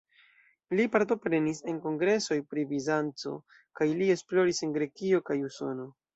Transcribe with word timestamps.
Li 0.77 0.85
partoprenis 0.95 1.61
en 1.73 1.77
kongresoj 1.83 2.39
pri 2.55 2.65
Bizanco 2.73 3.35
kaj 3.83 3.89
li 4.01 4.09
esploris 4.17 4.65
en 4.71 4.75
Grekio 4.81 5.23
kaj 5.31 5.39
Usono. 5.53 5.89